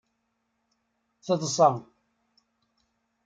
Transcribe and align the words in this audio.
Teḍsa. 1.25 1.69